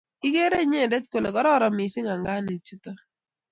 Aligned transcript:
Igeere 0.27 0.57
inyete 0.65 0.97
kole 1.11 1.29
karoron 1.35 1.73
mising 1.77 2.07
anganik 2.13 2.59
chuto 2.67 2.91